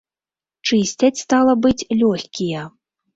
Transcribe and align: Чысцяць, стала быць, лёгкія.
Чысцяць, 0.69 1.19
стала 1.25 1.53
быць, 1.65 1.87
лёгкія. 1.99 2.65